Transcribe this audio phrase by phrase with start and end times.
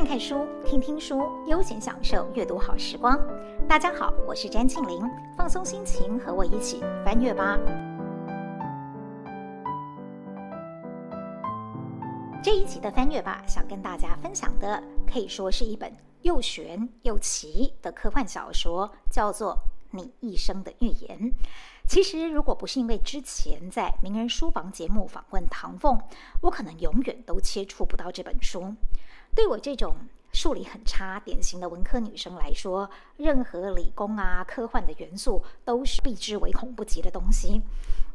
[0.00, 3.20] 看看书，听听书，悠闲享受阅读好时光。
[3.68, 5.06] 大家好，我是詹庆玲，
[5.36, 7.58] 放松心情，和我一起翻阅吧。
[12.42, 19.52] 这一集的翻阅吧，想跟大家分享的，可以说是一本又玄又奇的科幻小说，叫做
[19.90, 21.18] 《你一生的预言》。
[21.86, 26.00] 其实，如果不是因为之前在名人书房节目访问唐凤，
[26.40, 28.74] 我可能永远都接触不到这本书。
[29.34, 29.94] 对我这种
[30.32, 37.60] 数理很差、典型的文科女生来说，任何理工啊、科幻的元素都是避之唯恐不及的东西。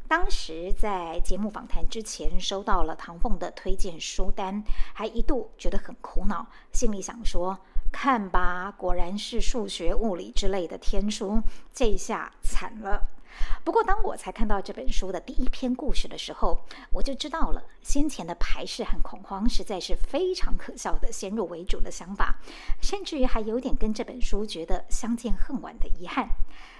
[0.08, 4.62] 当时在节目访谈之前，收到了唐凤的推荐书单，
[4.94, 7.58] 还一度觉得很苦恼，心里想说：
[7.90, 11.42] 看吧，果然是数学、物理之类的天书，
[11.72, 13.15] 这下惨了。
[13.64, 22.36] 不过，当我才看到这本书的第一篇故事的时候，我就知道了先前的排斥和恐慌实在是非常可笑的先入为主的想法，
[22.80, 26.28] 甚至于还有点跟这本书觉得相见恨晚的遗憾。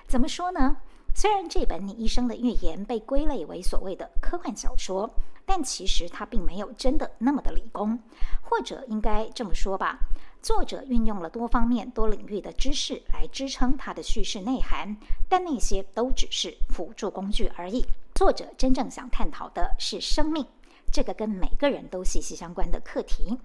[0.07, 0.77] 怎么说呢？
[1.19, 5.09] 虽然这本《你一生的预言》被归类为所谓的科幻小说，
[5.47, 7.98] 但其实它并没有真的那么的理工，
[8.42, 9.98] 或者应该这么说吧。
[10.42, 14.95] 作者运用了多方面、多领域的知识来支撑他的叙事内涵，
[15.27, 17.86] 但那些都只是辅助工具而已。
[18.14, 20.47] 作者真正想探讨的是生命，
[20.92, 23.39] 这个跟每个人都息息相关的课题。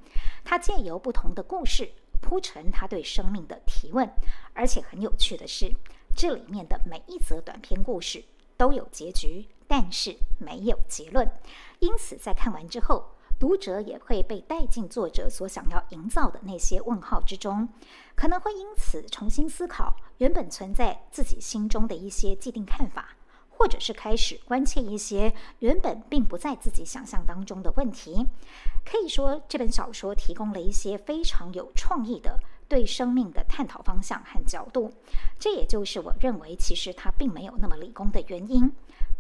[0.44, 4.12] 他借由不同的故事铺陈他对生命的提问，
[4.54, 5.74] 而且很有趣的是，
[6.16, 8.24] 这里面的每一则短篇故事
[8.58, 11.30] 都有结局，但是没有结论。
[11.80, 13.06] 因此，在看完之后，
[13.40, 17.68] 读者也会被带进作者所想要营造的那些问号之中，
[18.16, 23.16] 可能会因此重新思考原本存在自己心中的一些既定看法，
[23.50, 28.28] 或者是开始关切一些原本并不在自己想象当中的问题。
[28.86, 32.40] 可以说，这本小说提供了一些非常有创意的
[32.72, 34.90] 对生命的探讨方向和角度，
[35.38, 38.72] 这也就是我认为其实它并没有那么理工的原因。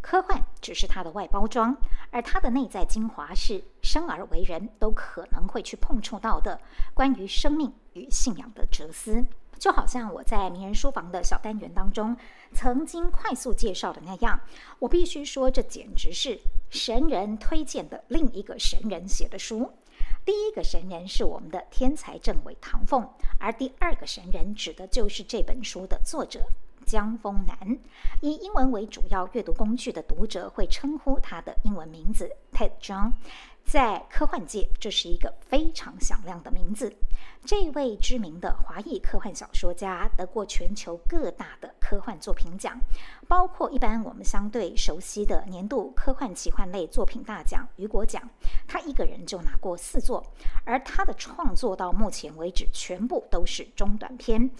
[0.01, 1.75] 科幻只是它的外包装，
[2.11, 6.57] 而它的内在精华是生而为人都可能会去碰触到的
[6.93, 9.25] 关于生命与信仰的哲思。
[9.59, 12.15] 就好像我在名人书房的小单元当中
[12.53, 14.39] 曾经快速介绍的那样，
[14.79, 16.39] 我必须说，这简直是
[16.69, 19.69] 神人推荐的另一个神人写的书。
[20.23, 23.09] 第一个神人是我们的天才政委唐凤，
[23.39, 26.45] 而第二个神人指的就是这本书的作者。
[26.91, 27.79] 江峰南，
[28.19, 33.13] 以英文为主要阅读工具的读者会称呼他的英文名字 Ted Chiang，
[33.63, 36.93] 在科幻界这是一个非常响亮的名字。
[37.45, 42.77] 这位知名的华裔科幻小说家得过全球各大的科幻作品奖，
[43.25, 48.21] 包括一般我们相对熟悉的年度科幻奇幻类作品大奖雨果奖，
[48.67, 50.21] 他一个人就拿过四座，
[50.65, 54.51] 而他的创作到目前为止全部都是中短篇。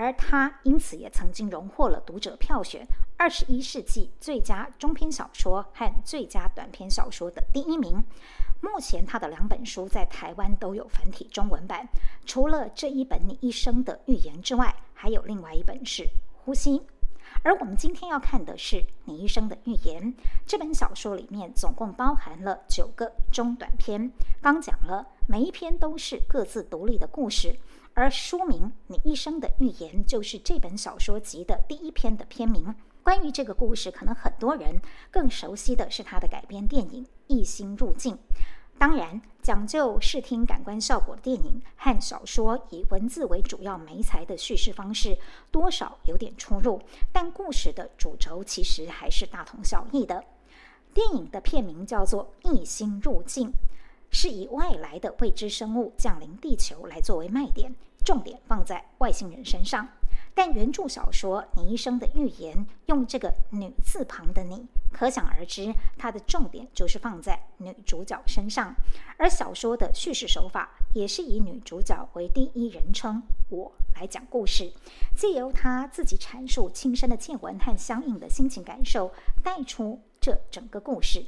[0.00, 2.86] 而他因此也曾经荣获了读者票选
[3.18, 8.02] 二十一世纪最佳中篇小说和最佳短篇小说的第一名。
[8.62, 11.86] 目前他的两本书在台湾都有繁体中文版，
[12.24, 16.04] 除了这一本《你一生的预言》之外，还有另外一本是
[16.44, 16.78] 《呼吸》。
[17.42, 20.02] 而我们今天要看的是《你一生的预言》
[20.46, 24.10] 这本小说里面总共包含了九个中短篇，
[24.40, 27.54] 刚讲了每一篇都是各自独立的故事。
[27.94, 32.74] 而书名《你一生的预言》就是这本小说集的第一篇的篇名。
[33.02, 34.80] 关于这个故事，可能很多人
[35.10, 38.14] 更熟悉的是它的改编电影《一心入境》。
[38.78, 45.18] 当然，讲究视听感官效果的电影和小说以文字为主要媒材的叙事方式，
[45.50, 46.80] 多少有点出入，
[47.12, 50.24] 但故事的主轴其实还是大同小异的。
[50.94, 53.48] 电影的片名叫做《一心入境》，
[54.10, 57.74] 是以外来的未知生物降临地球来作为卖点。
[58.02, 59.86] 重点放在外星人身上，
[60.34, 62.56] 但原著小说《你一生的预言》
[62.86, 68.74] 用这个女字旁的“你”，可想而知，它的重点就是放在女主角身上。
[69.18, 74.72] 而小说的叙事手法也是以女主角为第一人称“我”来讲故事，
[75.14, 79.12] 借由她自己阐述亲身的见闻和相应的心情感受，
[79.44, 81.20] 带出这整个故事。《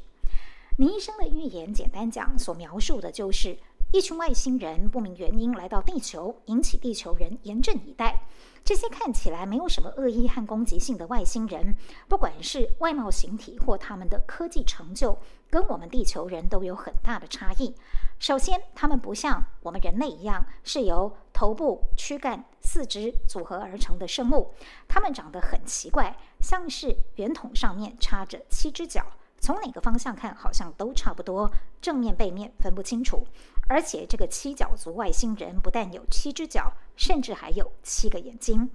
[0.79, 3.59] 你一生的预言》简单讲，所描述的就是。
[3.95, 8.23] 一群外星人不明原因来到地球，引起地球人严阵以待。
[8.65, 11.77] 这些看起来没有什么恶意和攻击性的外星人，
[12.09, 15.19] 不管是外貌形体或他们的科技成就，
[15.51, 17.75] 跟我们地球人都有很大的差异。
[18.19, 24.55] 首先，他们不像我们人类一样是由头部、躯干、四肢组合而成的生物，
[24.89, 29.05] 他们长得很奇怪，像是圆筒上面插着七只脚。
[29.43, 31.51] 从哪个方向看好像都差不多，
[31.81, 33.27] 正面背面分不清楚。
[33.69, 38.71] 而且这个七角族外星人不但有七只脚，甚至还有七个眼睛，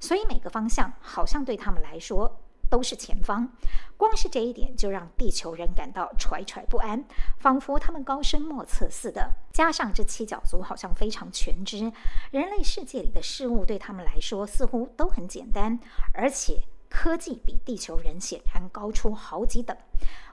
[0.00, 3.48] 所以每个方向好像对他们来说都是前方。
[3.96, 7.04] 光是这一点就让地球人感到惴惴不安，
[7.38, 9.30] 仿佛他们高深莫测似的。
[9.52, 11.92] 加上这七角族好像非常全知，
[12.32, 15.78] 人类世界里的事物对他们来说似乎都很简单，
[16.12, 19.76] 而且科技比地球人显然高出好几等。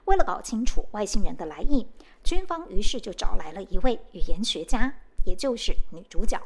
[0.06, 1.86] 为了搞清楚外星人的来意，
[2.22, 4.92] 军方于是就找来了一位语言学家，
[5.24, 6.40] 也就是女主角。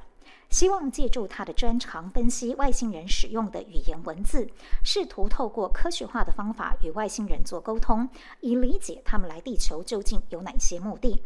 [0.49, 4.51] 希望借助她的专长分析外星人使用的语言文字，
[4.83, 8.09] 试图透过科学化的方法与外星人做沟通，
[8.41, 11.23] 以理解他们来地球究竟有哪些目的。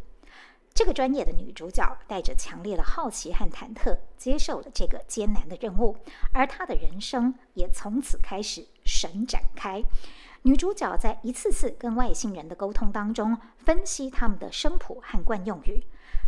[0.75, 5.97] 这个专业的女主角带着强烈的好奇和忐忑，接受了这个艰难的任务，
[6.33, 9.81] 而她的人生也从此开始神展开。
[10.43, 15.81] 女主角在一次次跟外星人的沟通当中，分析他们的声谱和惯用语。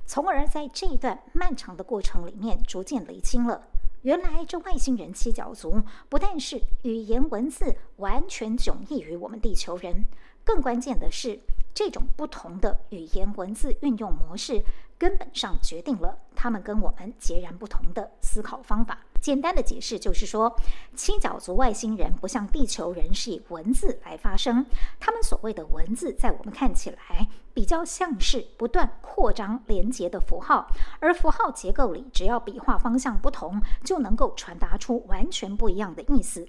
[0.07, 3.67] 从而在这一段漫长的过程里面，逐渐厘清了，
[4.03, 10.05] 原来这外星人七角族不但是语言文字完全迥异于我们地球人，
[10.45, 11.41] 更关键的是，
[11.77, 14.65] 这种不同的语言文字运用模式，
[14.97, 18.99] 根本上决定了他们跟我们截然不同的思考方法。
[19.21, 20.59] 简单的解释就是说，
[20.95, 24.65] 七角族外星人不像地球人是以文字来发声，
[24.99, 30.67] 他们所谓的文字，在我们看起来比较像是不断扩张连接的符号，
[30.99, 36.49] 而符号结构里只要笔画方向不同，就能够传达出完全不一样的意思。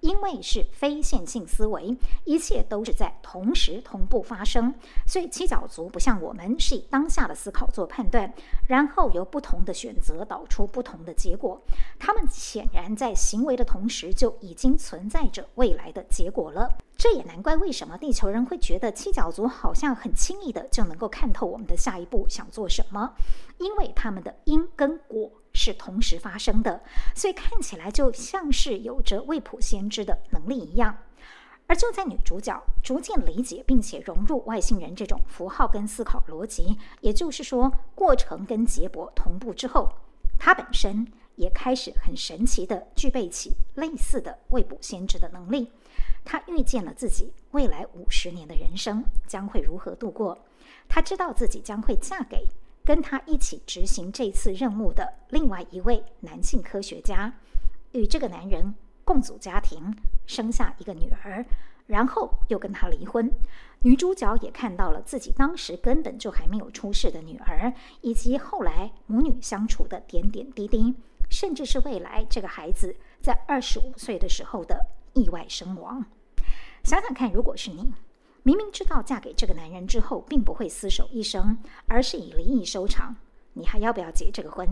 [0.00, 4.74] 因为是非线性思维，一切都是在同时同步发生，
[5.06, 8.32] 所以七角族不像我们是以当下的思考做判断，
[8.66, 11.60] 然后由不同的选择导出不同的结果。
[11.98, 16.68] 他们显然在行为的同时就已经存在着未来的结果了。
[16.96, 23.14] 这也难怪为什么地球人会觉得七角族好像很轻易的就能够看透我们的下一步想做什么，
[23.58, 25.30] 因为他们的因跟果。
[25.52, 26.82] 是同时发生的，
[27.14, 30.96] 所以看起来就像是有着未卜先知的能力一样。
[31.66, 39.88] 而就在女主角逐渐理解并且融入外星人这种符号跟思考逻辑，也就是说过程跟结果同步之后，
[40.36, 41.06] 她本身
[41.36, 45.70] 也开始很神奇地具备起类似的未卜先知的能力。
[46.24, 50.36] 她预见了自己未来五十年的人生将会如何度过，
[50.88, 52.48] 她知道自己将会嫁给。
[52.84, 57.32] 跟他一起执行这次任务的另外一位男性科学家，
[57.92, 58.74] 与这个男人
[59.04, 59.94] 共组家庭，
[60.26, 61.44] 生下一个女儿，
[61.86, 63.30] 然后又跟他离婚。
[63.82, 70.94] 女主角也看到了自己当时根本就还没有出世的女儿，以及后来母女相处的点点滴滴，
[71.30, 76.04] 甚至是未来这个孩子在二十五岁的时候的意外身亡。
[76.84, 77.92] 想想看，如果是你。
[78.42, 83.14] 明明知道嫁给这个男人之后，并不会厮守一生，而是以离异收场，
[83.52, 84.66] 你还要不要结这个婚？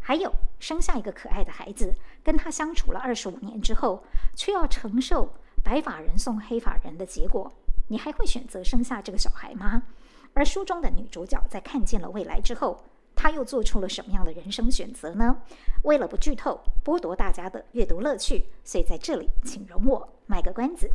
[0.00, 4.02] 还有生下一个可爱的孩子，跟他相处了二十五年之后，
[4.36, 5.32] 却要承受
[5.64, 7.50] 白发人送黑发人的结果，
[7.88, 9.82] 你还会选择生下这个小孩吗？
[10.34, 12.78] 而书中的女主角在看见了未来之后，
[13.14, 15.34] 她又做出了什么样的人生选择呢？
[15.84, 20.90] 为了不剧透，剥夺大家的阅读乐趣，所以在这里请容我卖个关子。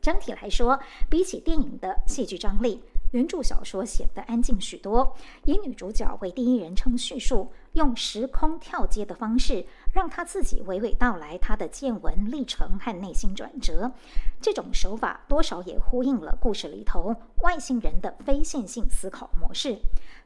[0.00, 5.14] 整体来说，比起电影的戏剧张力，原著小说显得安静许多。
[5.44, 13.92] 以女主角为第一人称叙述，用时空跳接的方式，让她自己娓娓道来她的见闻历程和内心转折。
[14.40, 19.78] 这种手法多少也呼应了故事里头外星人的非线性思考模式。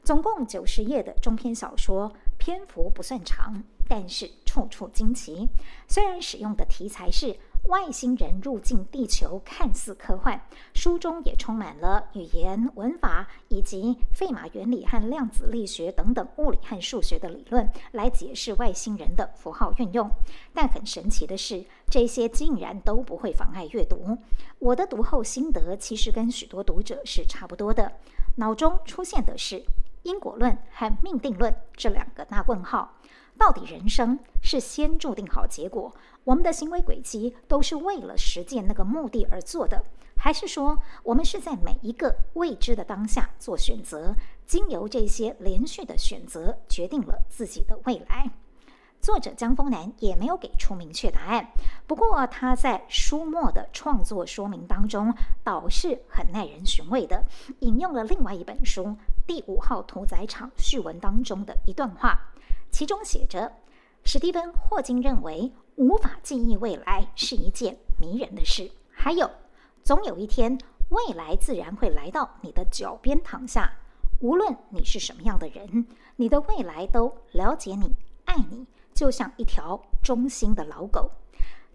[0.03, 5.49] 总共九十页的中篇小说，篇幅不算长，但是处处惊奇。
[5.87, 7.37] 虽然使用的题材是。
[7.67, 10.39] 外星人入境地球看似科幻，
[10.75, 20.09] 书中也充满了语言、文法以及费马原理和量子力学等等物理和数学的理论来解释外星人的符号运用。
[20.53, 24.15] 但很神奇的是，这些竟然都不会妨碍阅读。
[24.59, 27.91] 我的读后心得其实跟许多读者是差不多的，
[28.35, 29.65] 脑中出现的是
[30.03, 32.93] 因果论和命定论这两个大问号。
[33.37, 39.83] 到底人生是先注定好结果，我们的行为轨迹都是为了实现那个目的而做的，
[40.17, 44.15] 还是说我们是在每一个未知的当下做选择，
[44.45, 48.31] 经由这些连续的选择决定了自己的未来？
[49.01, 51.47] 作者江峰南也没有给出明确答案，
[51.85, 55.13] 不过他在书末的创作说明当中
[55.43, 57.23] 倒是很耐人寻味的，
[57.59, 58.83] 引用了另外一本书
[59.27, 62.17] 《第五号屠宰场》序文当中的一段话。
[62.75, 63.49] 其中写着
[64.03, 68.69] ：“史蒂芬·霍金认为，无法记忆未来是一件迷人的事。
[68.91, 69.31] 还有，
[69.81, 73.71] 总有一天，未来自然会来到你的脚边躺下。
[74.19, 81.09] 无论你是什么样的人，你的未来都了解你、爱你，就像一条忠心的老狗。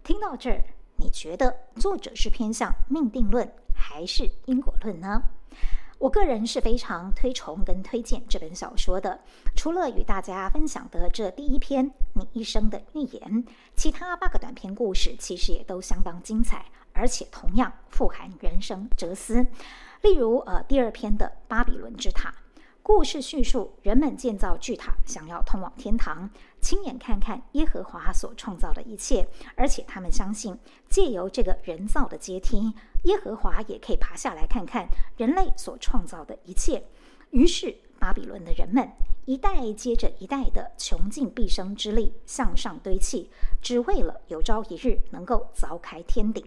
[0.03, 0.63] 听到这儿，
[0.97, 5.19] 你觉得作者是偏向命定论还是因果论呢？
[6.01, 9.19] 我个人是非常推崇跟推荐这本小说的。
[9.55, 13.43] 除了与大家分享的这第一篇《你一生的预言》，
[13.75, 19.45] 其他八个短篇故事其实也都相当精彩，而且同样富含人生哲思。
[20.01, 22.29] 例如，呃，第二篇的《巴比伦之塔》。
[22.93, 26.29] 故事叙述人们建造巨塔，想要通往天堂，
[26.59, 32.73] 亲眼看看耶和华所创造的一切，而且他们相信，借由这个人造的阶梯，
[33.05, 36.83] 耶和华也可以爬下来看看人类所创造的一切。
[37.29, 38.85] 于是，巴比伦的人们
[39.23, 43.31] 一代接着一代的穷尽毕生之力向上堆砌，
[43.61, 46.45] 只为了有朝一日能够凿开天顶。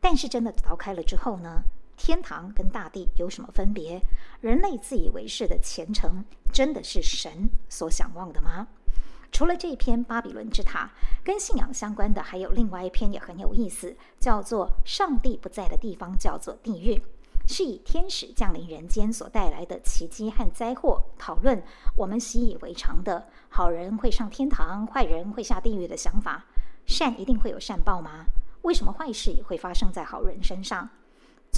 [0.00, 1.62] 但是，真的凿开了之后呢？
[1.98, 4.00] 天堂跟大地有什么分别？
[4.40, 8.68] 人类自以为是的虔诚，真的是神所想望的吗？
[9.30, 10.90] 除了这篇《巴比伦之塔》，
[11.24, 16.94] 跟信仰相关的还有另外一篇也很有意思，叫做《上帝不在的地方叫做地狱》，
[17.46, 21.62] 是以天使降临人间所带来的奇迹和灾祸，讨论
[21.96, 26.46] 我们习以为常的好人会上天堂，坏人会下地狱的想法。
[26.86, 28.24] 善一定会有善报吗？
[28.62, 30.88] 为什么坏事也会发生在好人身上？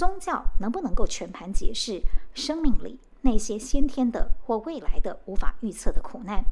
[0.01, 2.01] 宗教能不能够全盘解释
[2.33, 6.43] 生命里那些先天的或未来的无法预测的苦难？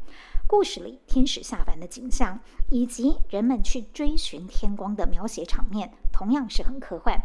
[0.45, 2.39] 故事里天使下凡的景象，
[2.69, 7.19] 以及人们去追寻天光的描写场面，同样是很科幻。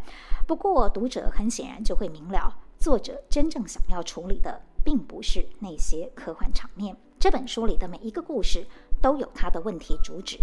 [0.47, 6.97] 不过读者很显然就会明了，作者真正想要处理的，并不是那些科幻场面。
[7.21, 8.67] 这本书里的每一个故事，
[9.03, 10.39] 都有它的问题主旨，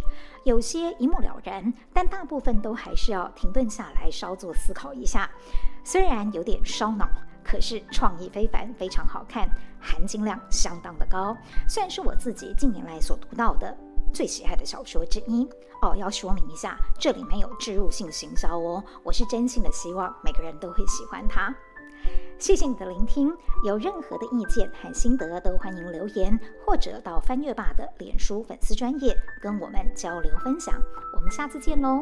[0.45, 5.27] 有些一目了然，但大部分都还是要停顿下来稍作思考一下。
[5.83, 7.09] 虽然有点烧脑，
[7.43, 11.35] 可是创意非凡，非常好看，含金量相当的高，
[11.67, 13.75] 算是我自己近年来所读到的
[14.13, 15.47] 最喜爱的小说之一。
[15.81, 21.53] 哦，要说明一下，这里没有置入性行销哦，我是真心的希望每个人都会喜欢它。
[22.37, 30.79] 谢谢你的聆听，有任何的意见和心得都欢迎留言，或者到翻阅吧的脸书粉丝专页跟我们交流分享。
[31.15, 32.01] 我们下次见喽！